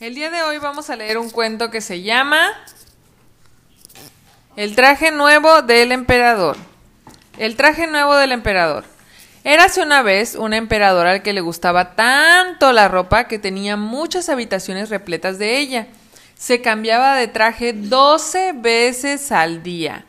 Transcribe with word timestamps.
El 0.00 0.14
día 0.14 0.30
de 0.30 0.42
hoy 0.42 0.56
vamos 0.56 0.88
a 0.88 0.96
leer 0.96 1.18
un 1.18 1.28
cuento 1.28 1.70
que 1.70 1.82
se 1.82 2.00
llama 2.00 2.48
El 4.56 4.74
traje 4.74 5.10
nuevo 5.10 5.60
del 5.60 5.92
emperador. 5.92 6.56
El 7.36 7.54
traje 7.54 7.86
nuevo 7.86 8.16
del 8.16 8.32
emperador. 8.32 8.84
Érase 9.44 9.82
una 9.82 10.00
vez 10.00 10.36
un 10.36 10.54
emperador 10.54 11.06
al 11.06 11.22
que 11.22 11.34
le 11.34 11.42
gustaba 11.42 11.96
tanto 11.96 12.72
la 12.72 12.88
ropa 12.88 13.28
que 13.28 13.38
tenía 13.38 13.76
muchas 13.76 14.30
habitaciones 14.30 14.88
repletas 14.88 15.38
de 15.38 15.58
ella. 15.58 15.88
Se 16.34 16.62
cambiaba 16.62 17.14
de 17.16 17.28
traje 17.28 17.74
doce 17.74 18.54
veces 18.54 19.30
al 19.30 19.62
día. 19.62 20.06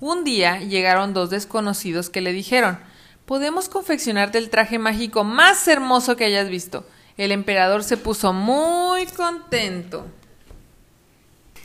Un 0.00 0.24
día 0.24 0.58
llegaron 0.58 1.14
dos 1.14 1.30
desconocidos 1.30 2.10
que 2.10 2.20
le 2.20 2.32
dijeron 2.32 2.80
Podemos 3.26 3.68
confeccionarte 3.68 4.38
el 4.38 4.50
traje 4.50 4.80
mágico 4.80 5.22
más 5.22 5.68
hermoso 5.68 6.16
que 6.16 6.24
hayas 6.24 6.48
visto. 6.48 6.84
El 7.20 7.32
emperador 7.32 7.84
se 7.84 7.98
puso 7.98 8.32
muy 8.32 9.04
contento. 9.04 10.06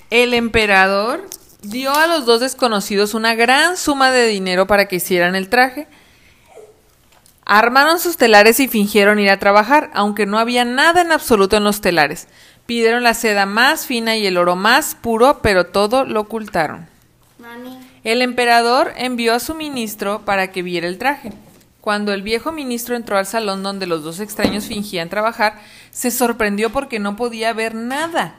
El 0.09 0.33
emperador 0.33 1.29
dio 1.61 1.95
a 1.95 2.07
los 2.07 2.25
dos 2.25 2.41
desconocidos 2.41 3.13
una 3.13 3.35
gran 3.35 3.77
suma 3.77 4.11
de 4.11 4.27
dinero 4.27 4.67
para 4.67 4.89
que 4.89 4.97
hicieran 4.97 5.33
el 5.33 5.47
traje. 5.47 5.87
Armaron 7.45 8.01
sus 8.01 8.17
telares 8.17 8.59
y 8.59 8.67
fingieron 8.67 9.17
ir 9.17 9.29
a 9.29 9.39
trabajar, 9.39 9.91
aunque 9.93 10.25
no 10.25 10.39
había 10.39 10.65
nada 10.65 10.99
en 10.99 11.13
absoluto 11.13 11.55
en 11.55 11.63
los 11.63 11.79
telares. 11.79 12.27
Pidieron 12.65 13.03
la 13.03 13.13
seda 13.13 13.45
más 13.45 13.85
fina 13.85 14.17
y 14.17 14.27
el 14.27 14.35
oro 14.35 14.57
más 14.57 14.93
puro, 14.93 15.39
pero 15.41 15.67
todo 15.67 16.03
lo 16.03 16.19
ocultaron. 16.19 16.89
El 18.03 18.21
emperador 18.21 18.91
envió 18.97 19.33
a 19.33 19.39
su 19.39 19.55
ministro 19.55 20.25
para 20.25 20.51
que 20.51 20.63
viera 20.63 20.89
el 20.89 20.97
traje. 20.97 21.31
Cuando 21.85 22.13
el 22.13 22.23
viejo 22.23 22.51
ministro 22.51 22.95
entró 22.95 23.15
al 23.15 23.27
salón 23.27 23.61
donde 23.61 23.85
los 23.85 24.03
dos 24.03 24.19
extraños 24.19 24.65
fingían 24.65 25.07
trabajar, 25.07 25.61
se 25.91 26.09
sorprendió 26.09 26.71
porque 26.71 26.97
no 26.97 27.15
podía 27.15 27.53
ver 27.53 27.75
nada. 27.75 28.33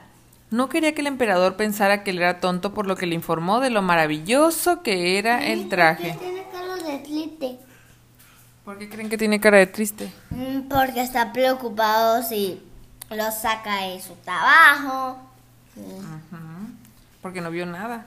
No 0.51 0.67
quería 0.67 0.93
que 0.93 0.99
el 0.99 1.07
emperador 1.07 1.55
pensara 1.55 2.03
que 2.03 2.11
él 2.11 2.17
era 2.17 2.41
tonto 2.41 2.73
por 2.73 2.87
lo 2.87 2.97
que 2.97 3.05
le 3.05 3.15
informó 3.15 3.61
de 3.61 3.69
lo 3.69 3.81
maravilloso 3.81 4.83
que 4.83 5.17
era 5.17 5.45
el 5.47 5.69
traje. 5.69 6.09
¿Por 6.11 6.19
qué 6.19 6.25
tiene 6.25 6.45
cara 6.51 6.75
de 6.91 6.99
triste? 6.99 7.59
¿Por 8.65 8.77
qué 8.79 8.89
creen 8.89 9.09
que 9.09 9.17
tiene 9.17 9.39
cara 9.39 9.59
de 9.59 9.67
triste? 9.67 10.11
Mm, 10.29 10.67
Porque 10.67 10.99
está 10.99 11.31
preocupado 11.31 12.23
si 12.23 12.61
lo 13.09 13.31
saca 13.31 13.83
de 13.85 14.01
su 14.01 14.13
trabajo. 14.25 15.19
Porque 17.21 17.39
no 17.39 17.49
vio 17.49 17.65
nada. 17.65 18.05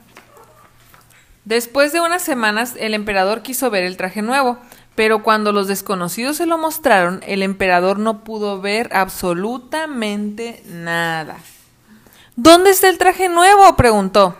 Después 1.45 1.91
de 1.91 2.01
unas 2.01 2.21
semanas, 2.21 2.75
el 2.77 2.93
emperador 2.93 3.41
quiso 3.41 3.71
ver 3.71 3.83
el 3.83 3.97
traje 3.97 4.21
nuevo, 4.21 4.59
pero 4.95 5.23
cuando 5.23 5.51
los 5.51 5.67
desconocidos 5.67 6.37
se 6.37 6.45
lo 6.45 6.57
mostraron, 6.57 7.21
el 7.25 7.43
emperador 7.43 7.97
no 7.99 8.23
pudo 8.23 8.59
ver 8.61 8.89
absolutamente 8.93 10.61
nada. 10.67 11.37
¿Dónde 12.35 12.71
está 12.71 12.89
el 12.89 12.97
traje 12.97 13.29
nuevo? 13.29 13.75
preguntó. 13.75 14.35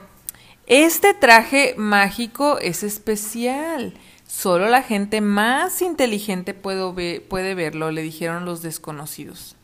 Este 0.68 1.14
traje 1.14 1.76
mágico 1.78 2.58
es 2.60 2.84
especial. 2.84 3.94
Solo 4.28 4.70
la 4.70 4.82
gente 4.82 5.20
más 5.20 5.82
inteligente 5.82 6.54
puede, 6.54 6.92
ve- 6.94 7.26
puede 7.30 7.54
verlo, 7.56 7.92
le 7.92 8.02
dijeron 8.02 8.46
los 8.46 8.62
desconocidos. 8.62 9.56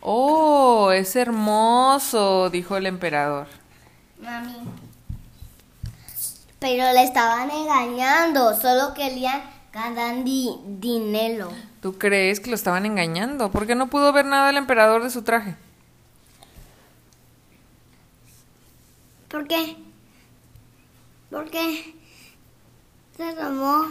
Oh, 0.00 0.92
es 0.92 1.16
hermoso, 1.16 2.50
dijo 2.50 2.76
el 2.76 2.86
emperador. 2.86 3.48
Mami. 4.22 4.54
Pero 6.60 6.92
le 6.92 7.02
estaban 7.02 7.50
engañando. 7.50 8.54
Solo 8.60 8.94
querían 8.94 9.42
ganar 9.72 10.24
di- 10.24 10.56
dinero. 10.64 11.50
¿Tú 11.80 11.96
crees 11.98 12.40
que 12.40 12.50
lo 12.50 12.56
estaban 12.56 12.86
engañando? 12.86 13.50
¿Por 13.50 13.66
qué 13.66 13.74
no 13.74 13.88
pudo 13.88 14.12
ver 14.12 14.24
nada 14.26 14.50
el 14.50 14.56
emperador 14.56 15.02
de 15.02 15.10
su 15.10 15.22
traje? 15.22 15.54
¿Por 19.28 19.46
qué? 19.46 19.76
Porque 21.30 21.94
se 23.16 23.32
tomó 23.34 23.84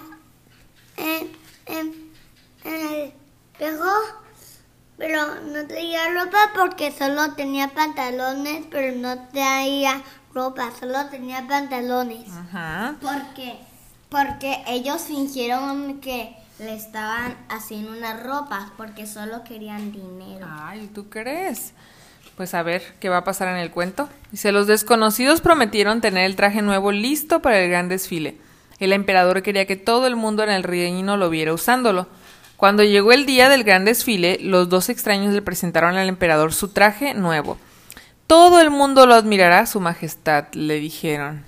en, 0.98 1.32
en, 1.68 1.94
en 2.64 2.88
el 2.88 3.14
espejo, 3.54 3.92
pero 4.98 5.36
no 5.42 5.68
tenía 5.68 6.10
ropa 6.12 6.38
porque 6.56 6.92
solo 6.92 7.34
tenía 7.36 7.70
pantalones, 7.76 8.66
pero 8.72 8.98
no 8.98 9.20
tenía 9.28 10.02
ropa, 10.34 10.72
solo 10.80 11.06
tenía 11.10 11.48
pantalones. 11.48 12.28
Ajá. 12.32 12.96
Porque, 13.00 13.60
porque 14.10 14.64
ellos 14.68 15.02
fingieron 15.02 16.00
que 16.00 16.36
le 16.60 16.76
estaban 16.76 17.36
haciendo 17.50 17.92
unas 17.92 18.24
ropas 18.24 18.72
porque 18.78 19.06
solo 19.06 19.44
querían 19.44 19.92
dinero. 19.92 20.48
Ay, 20.50 20.90
¿tú 20.94 21.10
crees? 21.10 21.74
Pues 22.36 22.54
a 22.54 22.64
ver 22.64 22.84
qué 23.00 23.10
va 23.10 23.18
a 23.18 23.24
pasar 23.24 23.48
en 23.50 23.58
el 23.58 23.72
cuento. 23.72 24.10
Dice, 24.32 24.52
los 24.52 24.68
desconocidos 24.68 25.42
prometieron 25.42 26.02
tener 26.02 26.26
el 26.26 26.36
traje 26.36 26.62
nuevo 26.62 26.92
listo 26.92 27.42
para 27.42 27.60
el 27.60 27.70
gran 27.70 27.90
desfile. 27.90 28.38
El 28.80 28.94
emperador 28.94 29.42
quería 29.42 29.66
que 29.66 29.76
todo 29.76 30.08
el 30.08 30.16
mundo 30.16 30.44
en 30.44 30.52
el 30.52 30.64
reino 30.64 31.18
lo 31.18 31.30
viera 31.30 31.54
usándolo. 31.54 32.08
Cuando 32.58 32.84
llegó 32.84 33.12
el 33.12 33.26
día 33.26 33.50
del 33.50 33.64
gran 33.64 33.86
desfile, 33.86 34.38
los 34.42 34.70
dos 34.70 34.90
extraños 34.90 35.34
le 35.34 35.42
presentaron 35.42 35.96
al 35.96 36.10
emperador 36.10 36.54
su 36.54 36.70
traje 36.70 37.14
nuevo. 37.14 37.58
Todo 38.28 38.60
el 38.60 38.72
mundo 38.72 39.06
lo 39.06 39.16
admirará, 39.16 39.66
su 39.66 39.80
majestad, 39.80 40.46
le 40.54 40.80
dijeron. 40.80 41.44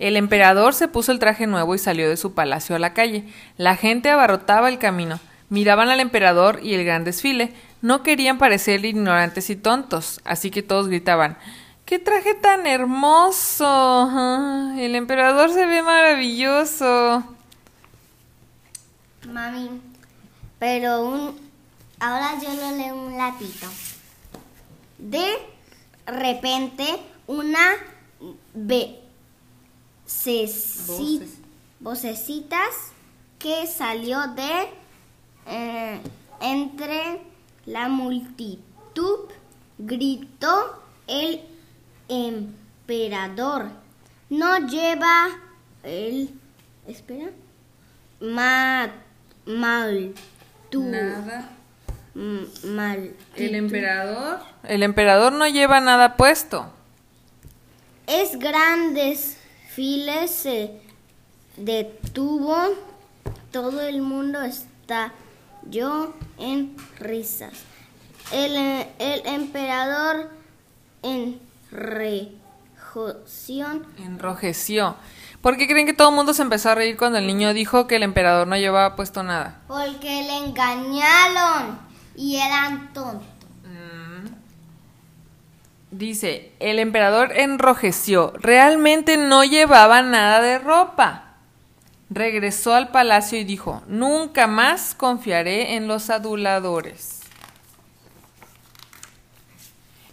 El 0.00 0.16
emperador 0.16 0.72
se 0.72 0.88
puso 0.88 1.12
el 1.12 1.18
traje 1.18 1.46
nuevo 1.46 1.74
y 1.74 1.78
salió 1.78 2.08
de 2.08 2.16
su 2.16 2.32
palacio 2.32 2.74
a 2.74 2.78
la 2.78 2.94
calle. 2.94 3.28
La 3.58 3.76
gente 3.76 4.08
abarrotaba 4.08 4.70
el 4.70 4.78
camino. 4.78 5.20
Miraban 5.50 5.90
al 5.90 6.00
emperador 6.00 6.58
y 6.62 6.72
el 6.72 6.86
gran 6.86 7.04
desfile. 7.04 7.52
No 7.82 8.02
querían 8.02 8.38
parecer 8.38 8.82
ignorantes 8.82 9.50
y 9.50 9.56
tontos, 9.56 10.22
así 10.24 10.50
que 10.50 10.62
todos 10.62 10.88
gritaban 10.88 11.36
¡Qué 11.84 11.98
traje 11.98 12.34
tan 12.34 12.66
hermoso! 12.66 14.08
El 14.78 14.94
emperador 14.94 15.52
se 15.52 15.66
ve 15.66 15.82
maravilloso. 15.82 17.22
Mami, 19.28 19.82
pero 20.58 21.04
un 21.04 21.50
ahora 21.98 22.38
yo 22.40 22.54
lo 22.54 22.76
leo 22.76 22.94
un 22.94 23.18
latito. 23.18 23.66
De 24.96 25.26
repente 26.06 26.86
una 27.26 27.74
voceci- 30.10 30.86
Voces. 30.86 31.30
vocecitas 31.78 32.74
que 33.38 33.66
salió 33.66 34.26
de 34.34 34.68
eh, 35.46 36.00
entre 36.40 37.20
la 37.66 37.88
multitud 37.88 39.28
gritó 39.78 40.82
el 41.06 41.40
emperador. 42.08 43.70
No 44.28 44.58
lleva 44.68 45.28
el 45.82 46.30
espera 46.86 47.30
ma, 48.20 48.90
mal 49.46 50.12
tú 50.70 50.82
Nada. 50.84 51.48
m- 52.14 52.46
mal 52.64 53.14
El 53.36 53.54
emperador. 53.54 54.40
El 54.64 54.82
emperador 54.82 55.32
no 55.32 55.46
lleva 55.48 55.80
nada 55.80 56.16
puesto. 56.16 56.70
es 58.06 58.38
grandes 58.38 59.36
se 60.28 60.70
detuvo 61.56 62.54
todo 63.50 63.80
el 63.80 64.02
mundo 64.02 64.42
estalló 64.42 66.14
en 66.38 66.76
risas 66.98 67.52
el, 68.32 68.56
el 68.98 69.26
emperador 69.26 70.30
en 71.02 71.40
rejoción 71.70 72.26
Enrojeció. 73.98 74.96
¿Por 75.40 75.56
qué 75.56 75.66
creen 75.66 75.86
que 75.86 75.94
todo 75.94 76.10
el 76.10 76.14
mundo 76.14 76.34
se 76.34 76.42
empezó 76.42 76.68
a 76.70 76.74
reír 76.74 76.98
cuando 76.98 77.18
el 77.18 77.26
niño 77.26 77.54
dijo 77.54 77.86
que 77.86 77.96
el 77.96 78.02
emperador 78.02 78.46
no 78.46 78.56
llevaba 78.56 78.96
puesto 78.96 79.22
nada? 79.22 79.60
porque 79.66 80.24
le 80.24 80.36
engañaron 80.44 81.78
y 82.16 82.36
eran 82.36 82.92
tontos 82.92 83.39
Dice, 85.90 86.52
el 86.60 86.78
emperador 86.78 87.32
enrojeció. 87.36 88.32
Realmente 88.38 89.16
no 89.16 89.42
llevaba 89.42 90.02
nada 90.02 90.40
de 90.40 90.58
ropa. 90.58 91.34
Regresó 92.10 92.74
al 92.74 92.90
palacio 92.90 93.38
y 93.38 93.44
dijo, 93.44 93.82
nunca 93.86 94.46
más 94.46 94.94
confiaré 94.94 95.74
en 95.74 95.88
los 95.88 96.10
aduladores. 96.10 97.20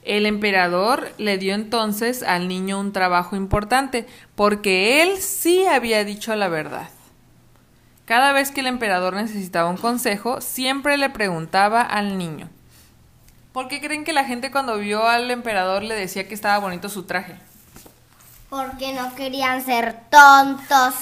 El 0.03 0.25
emperador 0.25 1.11
le 1.17 1.37
dio 1.37 1.53
entonces 1.53 2.23
al 2.23 2.47
niño 2.47 2.79
un 2.79 2.93
trabajo 2.93 3.35
importante, 3.35 4.07
porque 4.35 5.03
él 5.03 5.17
sí 5.17 5.65
había 5.65 6.05
dicho 6.05 6.33
la 6.35 6.47
verdad. 6.47 6.89
Cada 8.05 8.31
vez 8.31 8.51
que 8.51 8.61
el 8.61 8.67
emperador 8.67 9.15
necesitaba 9.15 9.69
un 9.69 9.75
consejo, 9.75 10.39
siempre 10.39 10.97
le 10.97 11.09
preguntaba 11.09 11.81
al 11.81 12.17
niño. 12.17 12.49
¿Por 13.57 13.69
qué 13.69 13.81
creen 13.81 14.03
que 14.03 14.13
la 14.13 14.23
gente 14.23 14.51
cuando 14.51 14.77
vio 14.77 15.07
al 15.07 15.31
emperador 15.31 15.81
le 15.81 15.95
decía 15.95 16.27
que 16.27 16.35
estaba 16.35 16.59
bonito 16.59 16.89
su 16.89 17.05
traje? 17.05 17.33
porque 18.51 18.93
no 18.93 19.15
querían 19.15 19.65
ser 19.65 19.99
tontos 20.11 20.93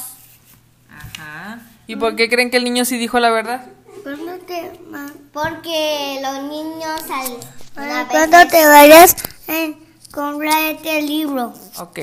Ajá. 0.89 1.59
¿Y 1.85 1.97
por 1.97 2.15
qué 2.15 2.29
creen 2.29 2.49
que 2.49 2.55
el 2.55 2.63
niño 2.63 2.85
sí 2.85 2.97
dijo 2.97 3.19
la 3.19 3.29
verdad? 3.29 3.65
Pues 4.03 4.19
no 4.19 4.37
te- 4.37 4.71
ma- 4.89 5.11
Porque 5.33 6.17
los 6.23 6.43
niños 6.43 7.01
al 7.11 7.37
Ay, 7.75 8.05
Cuando 8.09 8.47
te 8.47 8.65
vayas, 8.65 9.17
eh, 9.49 9.75
compra 10.13 10.69
este 10.69 11.01
libro. 11.01 11.53
Ok. 11.77 11.99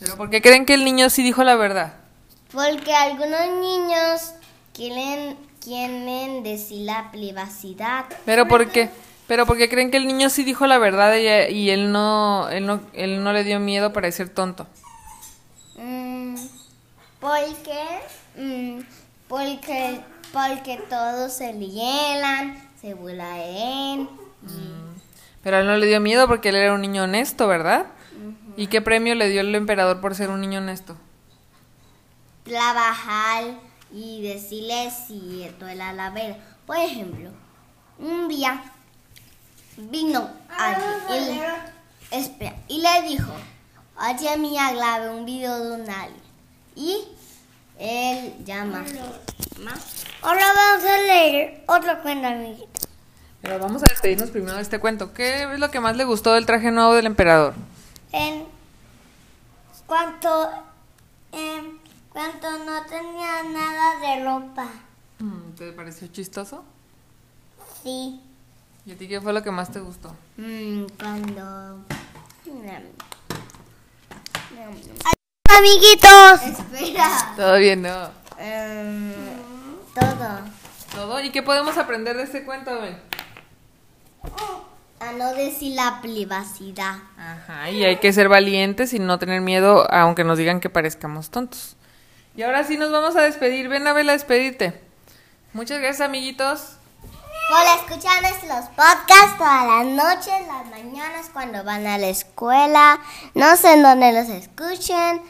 ¿Pero 0.00 0.16
por 0.18 0.28
qué 0.28 0.42
creen 0.42 0.66
que 0.66 0.74
el 0.74 0.84
niño 0.84 1.08
sí 1.08 1.22
dijo 1.22 1.42
la 1.44 1.56
verdad? 1.56 1.94
Porque 2.52 2.94
algunos 2.94 3.40
niños 3.62 4.34
quieren, 4.74 5.38
quieren 5.64 6.42
decir 6.42 6.82
la 6.82 7.10
privacidad. 7.10 8.04
¿Pero 8.26 8.46
por 8.46 8.68
qué? 8.70 8.90
¿Pero 9.28 9.46
por 9.46 9.56
qué 9.56 9.68
creen 9.68 9.90
que 9.90 9.98
el 9.98 10.06
niño 10.06 10.30
sí 10.30 10.42
dijo 10.42 10.66
la 10.66 10.78
verdad 10.78 11.14
y, 11.16 11.54
y 11.54 11.70
él, 11.70 11.92
no, 11.92 12.48
él, 12.48 12.66
no, 12.66 12.80
él 12.94 13.22
no 13.22 13.32
le 13.32 13.44
dio 13.44 13.60
miedo 13.60 13.92
para 13.92 14.10
ser 14.10 14.30
tonto? 14.30 14.66
Mm, 15.76 16.34
porque, 17.20 17.84
mm, 18.36 18.80
porque, 19.28 20.00
porque 20.32 20.78
todos 20.88 21.32
se 21.32 21.52
lielan, 21.52 22.58
se 22.80 22.94
burlan 22.94 23.36
de 23.36 23.92
él. 23.92 24.08
Pero 25.44 25.56
a 25.56 25.60
él 25.60 25.66
no 25.66 25.76
le 25.76 25.86
dio 25.86 26.00
miedo 26.00 26.26
porque 26.26 26.48
él 26.48 26.56
era 26.56 26.74
un 26.74 26.80
niño 26.80 27.04
honesto, 27.04 27.46
¿verdad? 27.46 27.86
¿Y 28.56 28.66
qué 28.66 28.80
premio 28.80 29.14
le 29.14 29.28
dio 29.28 29.42
el 29.42 29.54
emperador 29.54 30.00
por 30.00 30.16
ser 30.16 30.30
un 30.30 30.40
niño 30.40 30.58
honesto? 30.58 30.96
trabajar 32.48 33.44
y 33.92 34.22
decirle 34.22 34.90
si 34.90 35.44
esto 35.44 35.68
era 35.68 35.92
la 35.92 36.10
verdad. 36.10 36.38
Por 36.66 36.76
ejemplo, 36.76 37.30
un 37.98 38.28
día 38.28 38.62
vino 39.78 40.28
alguien 40.56 41.40
y 42.10 42.16
espera, 42.16 42.56
y 42.68 42.80
le 42.80 43.02
dijo, 43.08 43.32
oye 43.96 44.36
mía, 44.36 44.72
grabé 44.72 45.10
un 45.10 45.24
video 45.24 45.58
de 45.58 45.82
un 45.82 45.88
alien. 45.88 46.28
Y 46.74 47.08
él 47.78 48.34
llama. 48.44 48.84
Ahora 50.22 50.52
vamos 50.52 50.84
a 50.84 50.98
leer 50.98 51.64
otro 51.66 52.02
cuento, 52.02 52.26
amiguito. 52.26 52.66
Pero 53.40 53.58
vamos 53.60 53.82
a 53.82 53.86
despedirnos 53.88 54.30
primero 54.30 54.56
de 54.56 54.62
este 54.62 54.80
cuento. 54.80 55.12
¿Qué 55.12 55.44
es 55.44 55.58
lo 55.60 55.70
que 55.70 55.80
más 55.80 55.96
le 55.96 56.04
gustó 56.04 56.32
del 56.32 56.46
traje 56.46 56.70
nuevo 56.72 56.94
del 56.94 57.06
emperador? 57.06 57.54
En 58.10 58.44
cuanto, 59.86 60.50
em, 61.32 61.78
cuanto 62.12 62.50
no 62.64 62.84
tenía 62.86 63.42
nada 63.44 64.00
de 64.00 64.24
ropa. 64.24 64.68
Mm, 65.20 65.52
¿Te 65.56 65.72
pareció 65.72 66.08
chistoso? 66.08 66.64
Sí. 67.82 68.20
¿Y 68.88 68.92
a 68.92 68.96
ti 68.96 69.06
qué 69.06 69.20
fue 69.20 69.34
lo 69.34 69.42
que 69.42 69.50
más 69.50 69.70
te 69.70 69.80
gustó? 69.80 70.16
Mm, 70.38 70.86
cuando... 70.98 71.84
Amiguitos. 75.44 76.42
Espera. 76.42 77.34
Todavía 77.36 77.76
no. 77.76 78.08
Em, 78.38 79.12
todo. 79.94 80.40
¿Todo? 80.94 81.20
¿Y 81.22 81.28
qué 81.28 81.42
podemos 81.42 81.76
aprender 81.76 82.16
de 82.16 82.22
este 82.22 82.46
cuento, 82.46 82.80
Ben? 82.80 82.98
A 85.00 85.12
no 85.12 85.34
decir 85.34 85.74
la 85.76 86.00
privacidad. 86.00 86.96
Ajá, 87.18 87.68
y 87.68 87.84
hay 87.84 87.96
que 87.96 88.14
ser 88.14 88.30
valientes 88.30 88.94
y 88.94 88.98
no 89.00 89.18
tener 89.18 89.42
miedo, 89.42 89.86
aunque 89.92 90.24
nos 90.24 90.38
digan 90.38 90.60
que 90.60 90.70
parezcamos 90.70 91.28
tontos. 91.28 91.76
Y 92.34 92.42
ahora 92.42 92.64
sí 92.64 92.78
nos 92.78 92.90
vamos 92.90 93.16
a 93.16 93.20
despedir. 93.20 93.68
Ven, 93.68 93.86
Abel, 93.86 94.08
a 94.08 94.12
despedirte. 94.12 94.80
Muchas 95.52 95.78
gracias, 95.78 96.08
amiguitos. 96.08 96.77
Por 97.48 97.64
escuchar 97.94 98.20
nuestros 98.22 98.66
podcasts 98.76 99.38
todas 99.38 99.64
las 99.66 99.86
noches, 99.86 100.34
las 100.46 100.66
mañanas, 100.70 101.30
cuando 101.32 101.64
van 101.64 101.86
a 101.86 101.96
la 101.96 102.08
escuela. 102.08 102.98
No 103.34 103.56
sé 103.56 103.72
en 103.74 103.82
dónde 103.82 104.12
los 104.12 104.28
escuchen. 104.28 105.22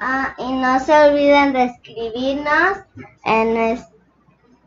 Ah, 0.00 0.34
y 0.38 0.52
no 0.52 0.80
se 0.80 0.92
olviden 0.92 1.52
de 1.52 1.64
escribirnos 1.66 2.78
en, 3.24 3.54
nues- 3.54 3.88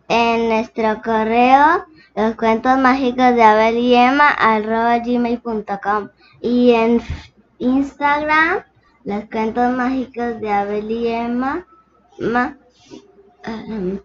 en 0.08 0.48
nuestro 0.48 1.02
correo 1.02 1.86
los 2.16 2.36
cuentos 2.38 2.78
mágicos 2.78 3.36
de 3.36 3.44
Abel 3.44 3.78
y 3.78 3.94
Emma 3.96 4.30
arroba 4.30 5.00
gmail.com 5.00 6.10
y 6.40 6.72
en 6.72 7.02
Instagram 7.60 8.64
los 9.04 9.26
cuentos 9.26 9.70
mágicos 9.74 10.40
de 10.40 10.50
Abel 10.54 10.90
y 10.90 11.08
Emma. 11.10 11.68
Ma- 12.20 12.56
em, 13.44 14.00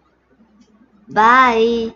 bye. 1.07 1.95